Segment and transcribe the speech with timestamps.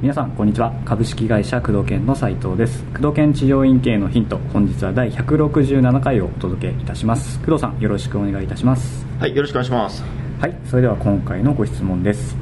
[0.00, 0.72] 皆さんこんにちは。
[0.84, 2.84] 株式会社工藤研の斉藤です。
[2.94, 7.38] 工藤研治療院系のヒント本日は第167回をお届けいたします。
[7.40, 9.06] 工藤さんよろしくお願いいたします。
[9.18, 10.02] はいよろしくお願いします。
[10.40, 12.36] はいそれでは今回のご質問です、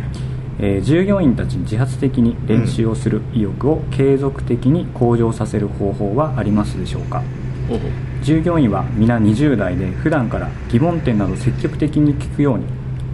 [0.58, 7.22] えー従業員たちに自発的に練習をする意欲を継続的に向上させる方法はありますでしょうか？
[7.68, 7.90] ほうほう
[8.22, 12.64] 従業員は皆20代で普段から疑問点など積極的に聞くように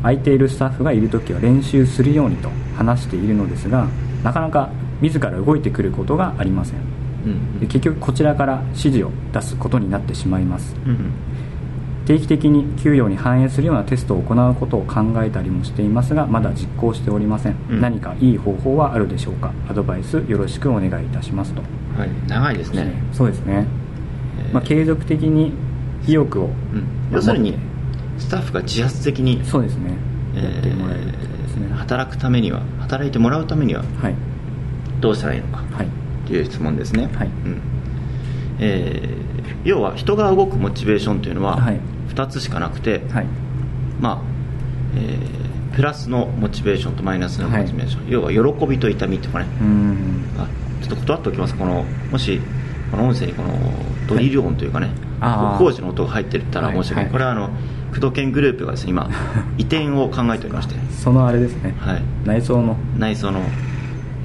[0.03, 3.89] 空いているスタッフがいる時は練習するようにと話しているのですが
[4.23, 4.69] なかなか
[5.01, 6.79] 自ら動いてくることがありません。
[6.79, 10.77] うんで結局こちらから指示を出すことになってしまいます。
[10.85, 11.13] うんうん。
[12.07, 17.81] 定期的に給与に反映するようなテストを行うことを考えたりもしていますがまだ実行しておりません、うん。
[17.81, 19.53] 何かいい方法はあるでしょうか？
[19.69, 21.63] アドバイスよろしくお願いいたしますと、
[21.97, 22.11] はい。
[22.27, 23.78] 長いですね、そうですね、えー
[24.53, 25.53] まあ、継続的に
[26.07, 26.53] 意欲をうん。
[27.13, 27.57] 要するに
[28.19, 29.93] スタッフが自発的に、そうですね。
[30.35, 31.67] えやってもらえるってことですね。
[31.71, 34.15] ー働くためには働いてもらうためにははい。
[35.01, 35.59] どうしたらいいのか。
[35.73, 35.89] はい。
[36.27, 37.29] という質問ですね、はい。
[37.29, 37.61] うん。
[38.61, 39.19] えー
[39.65, 41.81] 要は人が動くモチベーションというのははい。
[42.11, 43.27] 2つしかなくて、はい。
[44.01, 44.19] まあ
[44.97, 49.47] えープラスのモチベーションとマイナスのモチベーション、要は喜びと痛みとかね。
[49.61, 50.25] うーん。
[50.37, 50.49] あ
[50.83, 51.55] ちょっと断っておきます。
[51.55, 52.41] このもし
[52.91, 53.51] この音声にこの
[54.09, 55.59] ドリル音というかね、あー。
[55.59, 57.05] 工事の音が入ってたら申し訳ない、はい。
[57.05, 57.51] はいこれはあの
[57.89, 59.09] 工藤研グループがですね今
[59.57, 62.77] 移転を考えておりまして、そのあれですね、はい、内装の。
[62.99, 63.41] 内装の、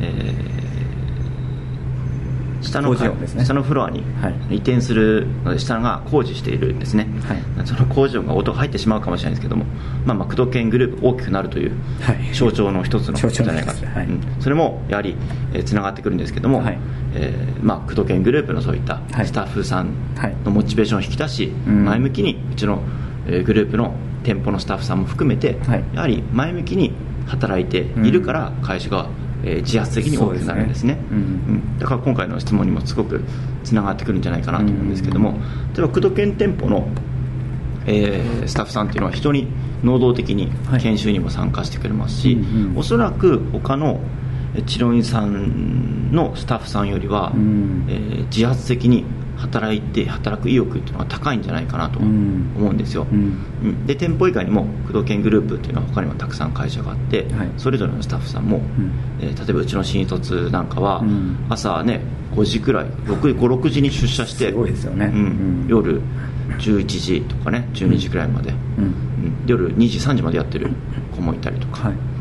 [0.01, 0.53] えー
[2.63, 3.45] 下の工事音ですね。
[3.45, 4.55] 下のフロアにはい。
[4.55, 7.67] 移転するので下が工事しているんですね、はい。
[7.67, 9.65] その工事音が音が入ってしまうかもしれないですけども、
[10.05, 12.33] まあ、まあ工藤研グループ大きくなるというはい。
[12.33, 14.05] 象徴の一つのじゃないかはい。
[14.05, 14.21] うん。
[14.39, 15.15] それもやはり
[15.65, 16.77] つながってくるんですけども、はい
[17.15, 19.27] えーまあ、工藤研グループのそういったはい。
[19.27, 20.35] スタッフさんはい。
[20.43, 21.85] のモチベーションを引き出し、うん。
[21.85, 22.81] 前向きにうちの
[23.27, 25.83] えーグループの店舗のスタッフさんも含めて、はい。
[25.93, 26.93] やはり前向きに
[27.27, 29.07] 働いているから会社が、
[29.43, 30.93] えー自発的に大きくなるんですね。
[30.93, 30.99] ね。
[31.11, 31.17] うん。
[31.17, 31.77] うん。
[31.79, 33.21] だから今回の質問にもすごく
[33.63, 35.35] つながってくるんじゃないかなと思うんですけども、うん。
[35.73, 36.87] 例えば工藤研店舗の、
[37.85, 39.47] えースタッフさんっていうのは非常に
[39.83, 40.81] 能動的にはい。
[40.81, 42.77] 研修にも参加してくれますし、うんうん。
[42.77, 44.22] おそらく他のえー
[44.61, 47.85] 治療院さんのスタッフさんよりは、うん。
[47.89, 49.03] えー自発的に
[49.35, 52.51] 働いて働く意欲っていうのは高いんじゃないかなとうん。
[52.55, 53.37] 思うんですよ、うん。
[53.63, 53.85] うん。
[53.85, 57.51] で店舗以外にも工藤研グループっていうのは他にもたくさん会社があって、はい。
[57.57, 58.61] それぞれのスタッフさんも、ん。
[59.19, 61.37] えー例えばうちの新卒なんかは、うん。
[61.49, 62.01] 朝ね
[62.35, 65.07] 5時くらい56時に出社してすごいですよね。
[65.07, 65.13] うん。
[65.13, 65.19] う
[65.65, 65.65] ん。
[65.67, 66.01] 夜
[66.59, 68.83] 11時とかね12時くらいまで、うん。
[68.85, 68.93] うん。
[69.45, 70.69] 夜2時3時までやってる
[71.15, 71.93] 子もいたりとか、はい。
[71.93, 72.12] うん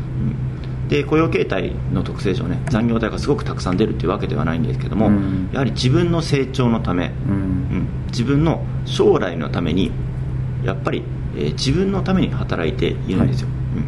[0.89, 5.49] で雇用形態の特性上ね残業代がすごくたくさん出るっていうわけではないんですけども、うん。
[5.53, 7.33] やはり自分の成長のため、うん。
[7.33, 7.87] うん。
[8.07, 9.91] 自分の将来のために
[10.63, 11.03] やっぱり、
[11.35, 13.79] えー自分のために働いているんですよ、う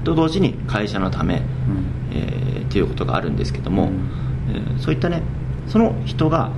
[0.00, 0.04] ん。
[0.04, 1.42] と同時に会社のため、うん。
[2.12, 4.08] えーっていうことがあるんですけども、うん。
[4.52, 5.22] えーそういったね
[5.68, 6.50] その人が、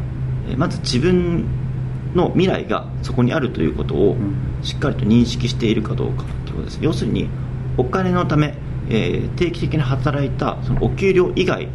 [0.49, 1.45] えーまず自分
[2.15, 4.35] の未来がそこにあるということをん。
[4.63, 6.79] しっかりと認識しているかどうかということです。
[6.81, 7.29] 要するに
[7.77, 8.55] お金のため、
[8.89, 11.69] えー定期的に働いたそのお給料以外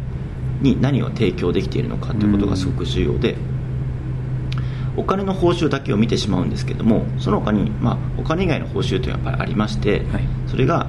[0.62, 3.36] に何を提供できているのかということがすごく重要で、
[4.96, 10.24] お金の報酬だけを見てしまうんですけどもその他に、まあ、お金以外の報酬というのはやっぱりありまして、はい。
[10.48, 10.88] それが、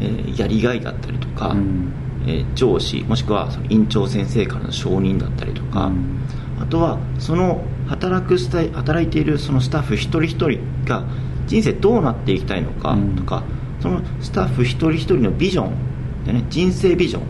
[0.00, 1.92] えーやりがいだったりとか、うん。
[2.26, 6.20] えー上司もしくはその院長先生からの承認だったりとか、うん。
[6.60, 11.04] あとはその働くスタイ働いているそのスタッフ一人一人が
[11.46, 13.44] 人生どうなっていきたいのかとか、
[13.80, 17.22] そのスタッフ一人一人のビジョンで、ね、人生ビジョン、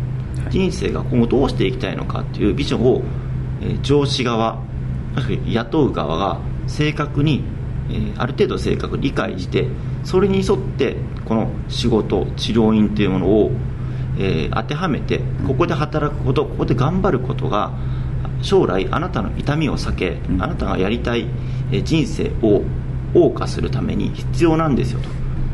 [0.44, 0.52] はい。
[0.52, 3.02] 人生が今後どうしていきたいのかっていうビジョンを、
[3.60, 4.62] えー上司側
[5.48, 7.42] 雇う側が正確に、
[7.90, 9.66] えーある程度正確に理解して
[10.04, 13.50] それに沿ってこの仕事治療院というものを、
[14.18, 17.72] えー当てはめてここで働くことここで頑張ることが
[18.42, 20.42] 将来あなたの痛みを避け、うん。
[20.42, 21.26] あなたがやりたい
[21.72, 22.62] えー人生を
[23.14, 25.08] 謳歌するために必要なんですよと、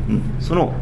[0.09, 0.73] うん、その、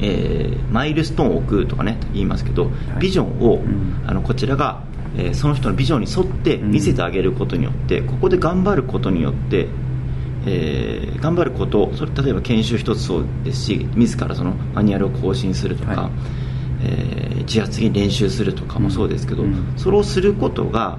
[0.00, 3.00] えーマイルストーンを置くとかね言いますけど、い。
[3.00, 4.02] ビジョンを、ん。
[4.06, 4.82] あのこちらが、
[5.16, 9.68] えーその人のビジョンに沿って見せてあげることによって、ここで頑張ることによって
[10.46, 16.10] えー頑張ることそれ例えば研修一つそうですし自らそのマニュアルを更新するとか、はい。
[16.82, 19.72] えー自発的に練習するとかもそうですけど、うん。
[19.78, 20.98] それをすることが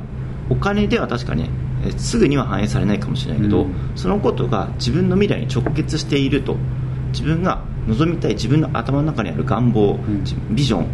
[0.49, 1.49] お金では確かにね
[1.85, 3.91] えーすぐには反映されないかもしれないけど、うん。
[3.95, 6.57] そのことが自分の未来に直結していると
[7.11, 10.23] 自分が望みたい自分の頭の中にある願望、ん。
[10.55, 10.87] ビジョン、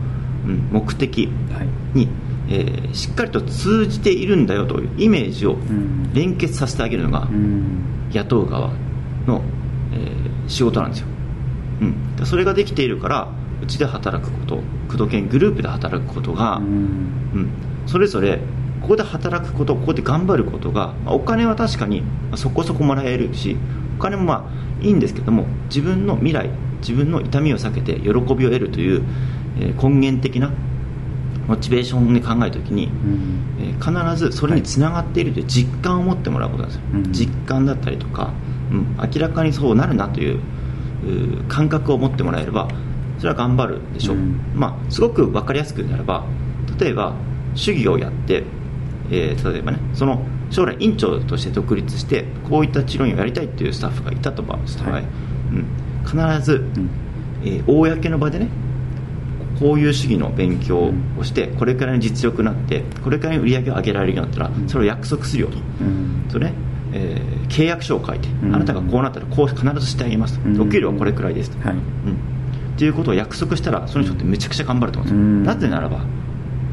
[0.48, 1.98] うん目的はい。
[1.98, 2.08] に、
[2.50, 6.14] えーしっかりと通じているんだよというイメージをん。
[6.14, 8.10] 連結させてあげるのが、うん。
[8.14, 8.72] 雇う側
[9.28, 9.42] の
[9.92, 11.08] えー仕事なんですよ、
[11.82, 13.28] うん、でそれができているから
[13.64, 14.58] うちで働くこと
[14.90, 16.66] 工藤研グループで働くことが、うん。
[16.66, 16.68] う
[17.40, 17.50] ん、
[17.88, 18.40] それぞれ
[18.82, 23.58] ここで働くことここで頑張ることがまあお金は確かにまあそこそこもらえるし
[23.98, 26.50] お金もまあいいんですけども自分の未来
[26.88, 29.04] 自分の痛みを避けて喜びを得るという、
[29.60, 30.52] えー根源的な
[31.48, 33.42] モチベーションで考えた時に、うん。
[33.60, 37.12] えー必ずそれにつながっているという実感を持ってもらうことなんですよ、うん。
[37.12, 38.34] 実感だったりとか、
[38.72, 40.40] うん、明らかにそうなるなという
[41.48, 42.68] 感覚を持ってもらえれば
[43.18, 44.42] それは頑張るでしょう、うん。
[44.54, 46.26] まあ、すごく分かりやすくなれば
[46.80, 47.14] 例えば
[47.54, 48.44] 主義をやって、
[49.12, 55.04] えー例えばねその将来院長として独立してこういった治療院をやりたいっていうスタッフがいたとばした場合、はい。
[55.04, 55.08] う
[55.58, 55.66] ん、
[56.06, 56.90] 必ず、うん。
[57.44, 58.50] えー公の場でね
[59.60, 64.68] こういう主義の勉強をしてこれくらいの実力になってこれくらいの売り上げを上げられるようになったらうん。
[64.70, 66.26] それを約束するよと、うん。
[66.30, 66.54] それね
[66.94, 68.56] えー契約書を書いて、うん。
[68.56, 70.62] あなたがこうなったらこう必ずしてあげますと、うん。
[70.62, 71.78] お給料はこれくらいですと、はい。
[71.78, 71.82] うん。
[71.82, 76.02] っていうことを約束したらその人ってめちゃくちゃ頑張ると思うんですなぜならば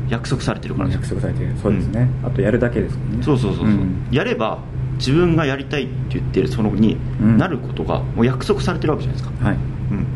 [0.08, 0.88] 約束されてるから。
[0.88, 1.52] ですよ約束されてる。
[1.62, 3.22] そうですね、あとやるだけですもんね。
[3.22, 4.08] そうそうそうそう、ん。
[4.10, 4.58] やれば
[4.98, 7.38] 自分がやりたいって言ってるそのにうん。
[7.38, 9.56] なることがもう約束されてるわけじゃないですか、はい。
[9.56, 10.06] うん、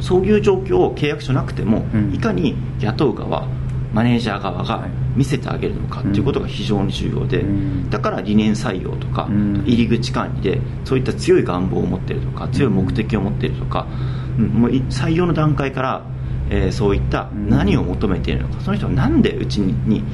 [0.00, 2.14] そういう状況を契約書なくても、うん。
[2.14, 3.48] いかに雇う側
[3.92, 4.90] マネージャー側がはい。
[5.16, 7.88] 見せてあげるのかっていうことが非常に重要で、うん。
[7.88, 9.64] だから理念採用とか、うん。
[9.66, 13.86] 入り口管理でそういった強い願望を持っているとか強い目的を持っているとか、
[14.38, 14.46] うん。
[14.48, 16.02] もうい採用の段階から、
[16.50, 17.48] えーそういったうん。
[17.48, 20.04] 何を求めているのかその人は何でうちに、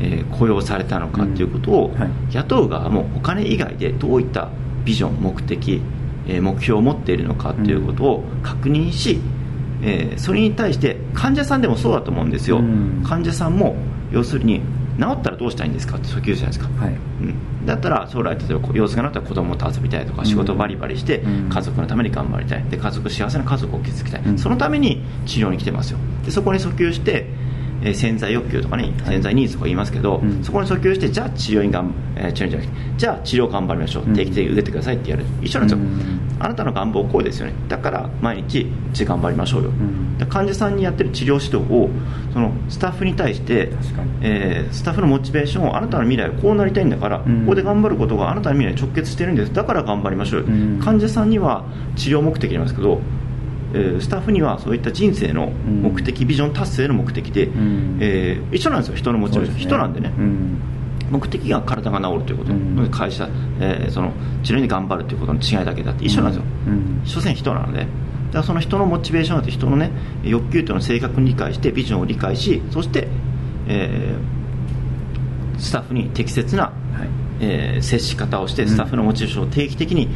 [0.00, 1.94] えー雇用されたのかっていうことを、
[2.32, 4.48] 雇う側もお金以外でどういった
[4.84, 5.80] ビジョン目的、
[6.26, 9.20] えー目標を持っているのかっていうことを確認し、
[9.82, 13.02] えーそれに対して患者さんでもそうだと思うんですよ、うん。
[13.04, 13.76] 患者さんも
[14.10, 14.60] 要するに
[14.98, 15.96] 治ったらどうしたいんですか？
[15.96, 16.92] って訴求じゃないですか、はい。
[16.92, 20.26] うん、だったら将来例えば様子がなったら子供と遊びたいとかうん。
[20.26, 21.48] 仕事バリバリしてうん。
[21.48, 22.64] 家族のために頑張りたい。
[22.64, 24.38] で家族幸せな家族を築きたい、うん。
[24.38, 25.98] そのために治療に来てますよ。
[26.24, 27.26] でそこに訴求して
[27.82, 30.42] えー潜在欲求とかね潜在ニーズとか言いますけど、うん。
[30.42, 34.04] そこに訴求してじゃあ治療にがん、えー治療じゃなくてじゃあ治療頑張りましょう。
[34.04, 34.14] うん。
[34.14, 35.24] 定期的に受けてくださいってやる。
[35.42, 36.36] 一緒なんですよ、うん。
[36.40, 37.54] あなたの願望こうですよね。
[37.68, 40.18] だから毎日うち頑張りましょうよ、ん。
[40.18, 41.90] で患者さんにやってる治療指導を
[42.32, 43.70] そのスタッフに対して
[44.20, 47.40] えースタッフのモチベーションをあなたの未来はこうなりたいんだから、うん。
[47.42, 49.52] ここで頑張ることがあなたの未来に直結してるんです。
[49.52, 50.44] だから頑張りましょう
[50.82, 51.64] 患者さんには
[51.96, 53.00] 治療目的なんですけど、
[53.74, 57.98] えースタッフにはそういった人生の目的、ビジョン達成の目的で、ん。
[58.00, 58.96] えー一緒なんですよ。
[58.96, 60.58] 人のモチベーション、人なんでね、うん。
[61.10, 62.88] 目的が体が治るということ、うん。
[62.90, 63.28] 会社、
[63.60, 67.02] えーその治療に頑張るということの違いだけだって一緒なんですよ、うん。
[67.04, 67.78] 所詮人なので。
[67.80, 67.88] だか
[68.38, 69.90] らその人のモチベーションだって人のね
[70.24, 73.08] 欲求というのを正確に理解してビジョンを理解しそして、
[73.68, 76.72] えースタッフに適切な、はい。
[77.40, 80.08] えー接し方をしてスタッフのモチベーションを定期的に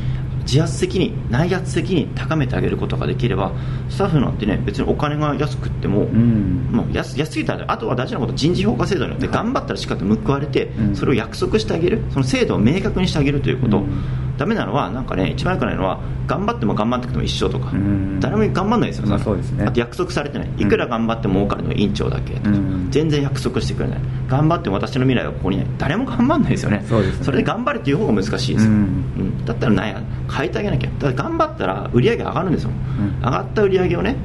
[0.46, 3.52] 自発的に内圧的に高めてあげることができれば
[3.90, 6.68] スタッフなんてね別にお金が安くっても、うん。
[6.72, 10.96] もう安安すぎたらあとは大事なこと人事評価制度によって頑張ったらしっかりと報われて、うん。
[10.96, 18.20] それを約束してあげるその制度を明確にしてあげるということ、うんダメなのはなんかね一番良くないのは頑張っても頑張ってくても一緒とか、うん。
[18.20, 19.64] 誰も頑張んないですよ、まあそうですね。
[19.64, 20.48] あと約束されてない。
[20.58, 22.88] いくら頑張っても儲かるのは委員長だけとか、うん。
[22.90, 24.00] 全然約束してくれない。
[24.28, 25.66] 頑張っても私の未来はここにない。
[25.78, 26.84] 誰も頑張んないですよね。
[26.88, 27.32] そうですね。
[27.32, 28.76] れで頑張れっていう方が難しいですよ、うん。
[28.76, 28.80] う
[29.22, 29.44] ん。
[29.44, 33.24] だったらなんや変えてあげなきゃだから頑張ったら売り上げ上がるんですよ、ん。
[33.24, 34.16] 上がった売り上げをね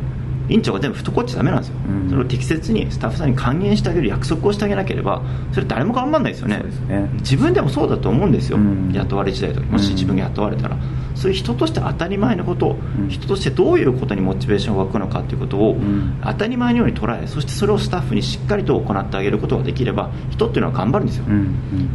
[0.51, 2.09] 委員長が全部懐っちゃダメなんですよ、うん。
[2.09, 5.21] それを適切にスタッフさんに還元してあげる約束をしてあげなければ
[5.53, 6.61] それ誰も頑張んないですよね。
[6.87, 7.09] ね。
[7.19, 8.91] 自分でもそうだと思うんですよ、うん。
[8.93, 9.67] 雇われ時代とか。
[9.67, 10.77] もし自分が雇われたら、
[11.15, 13.09] そういう人として当たり前のことを、うん。
[13.09, 16.19] 人としてどういうことにモチベーションが湧くのかということを、ん。
[16.23, 21.25] 当たり前のように捉えそしてそれをスタッフにしっかりと行ってあげることができれば人っていうのは頑張るんですよ、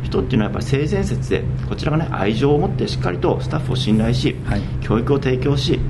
[0.02, 4.60] 人っていうのはやっぱり性善説でこちらがね愛情を持ってしっかりとスタッフを信頼し、はい。
[4.80, 5.80] 教育を提供し、ん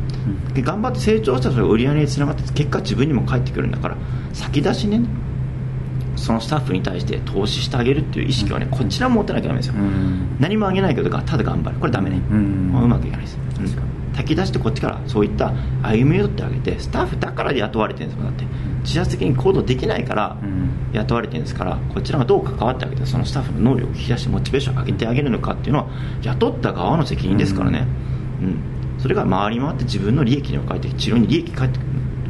[0.55, 3.97] で頑張って成長したらそれが売り上げにつながって結果自分にも返ってくるんだから
[4.33, 5.01] 先出しね。
[6.17, 10.37] そのスタッフに対して投資してあげるっていう意識はねこちらも持ってなきゃダメですよ、うん。
[10.41, 12.41] 何もあげないけどただ頑張るこれダメね、ううう
[12.89, 14.13] まくいかないです、うん。
[14.13, 15.53] 炊き出してこっちからそういった
[15.83, 18.35] 歩み寄ってあげてスタッフだから雇われてるんですもん。
[18.35, 18.47] だって
[18.83, 20.71] 自発的に行動できないからうん。
[20.95, 25.89] 雇われてるんですからこちらがどう関わってあげてそのスタッフの能力を引き出してモチベーションを上げてあげるのかっていうのは
[26.23, 27.87] 雇った側の責任ですからね、
[28.41, 31.79] うんそれが回り回って自分の利益にも返って治療に利益返って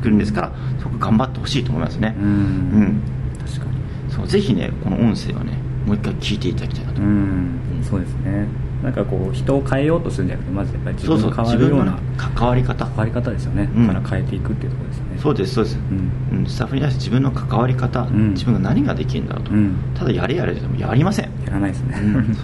[0.03, 2.25] くるんですからそこ頑張ってほしいと思いますね、うん。
[2.25, 3.03] うん。
[3.39, 4.13] 確かに。
[4.13, 5.53] そうぜひねこの音声はね
[5.87, 7.61] もう一回聞いていただきたいなと、うん。
[7.83, 8.47] そうですね。
[8.83, 12.85] なんかこう人を変えようとするんじゃなくてまずやっぱり自分が変わるようなね、関わり方。
[12.85, 13.87] 変わり方ですよね、うん。
[13.87, 15.19] から変えていくっていうところですよね。
[15.19, 16.39] そうですそうです、うん。
[16.39, 16.47] うん。
[16.47, 18.31] スタッフに対して自分の関わり方、ん。
[18.35, 19.77] 自分が何ができるんだろうと、うん。
[19.95, 22.35] ただやれやれでもやりません、やらないですね、うん。
[22.35, 22.43] そ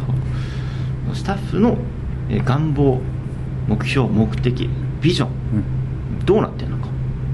[1.12, 1.14] う。
[1.14, 1.76] スタッフの
[2.30, 3.00] えー願望
[3.68, 4.68] 目標目的
[5.00, 5.28] ビジョン。
[5.28, 5.32] う
[6.22, 6.24] ん。
[6.24, 6.88] どうなってるのか。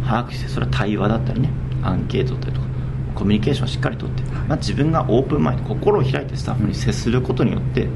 [0.05, 1.51] 把握してそれは対話だったりね。
[1.83, 2.67] アンケートだったりとか
[3.15, 7.89] コミュニケーションをしっかりとって、まあ、自分がオープンマインド心を開いてスタッフに接することによって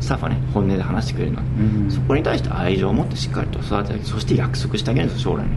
[0.00, 1.36] スタッフはね本音で話してくれるの。
[1.38, 1.90] で、うん。
[1.90, 5.50] そこに対して愛情を持ってしっかりと育ててそして約束してあげるんですよ将来に。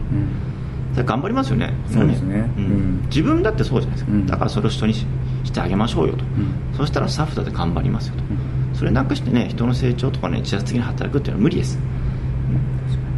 [0.96, 1.06] うん。
[1.06, 1.72] 頑張りますよね。
[1.90, 2.36] そうですね。
[2.56, 2.64] うん。
[2.64, 3.02] うん。
[3.06, 4.26] 自分だってそうじゃないですか、うん。
[4.26, 5.06] だからそれを人にし
[5.44, 6.28] してあげましょうよと、ん。
[6.76, 8.26] そしたらスタッフだって頑張りますよと、ん。
[8.74, 11.78] それなくしてね人の成長とかね自発的に働くっていうのは無理です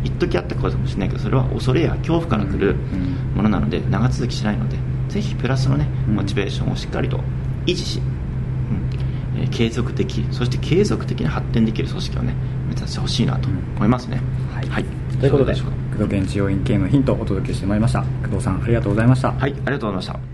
[0.07, 3.37] 一時あったことかもしれないけどそれは恐れや恐怖から来るうん。
[3.37, 4.77] ものなので長続きしないので
[5.09, 6.15] ぜひプラスのねうん。
[6.15, 7.21] モチベーションをしっかりと
[7.67, 9.41] 維持し、うん。
[9.41, 12.35] えー継続的そして継続的に発展できる組織をね
[12.69, 14.21] 目指してほしいなと思いますね、
[14.51, 14.85] はい。
[15.21, 15.97] ということでそれでしょうか。
[15.97, 18.03] 工藤研治要員経営のヒントをお届けしてまいりました。
[18.23, 19.33] 工藤さんありがとうございました。
[19.33, 20.26] はいありがとうございました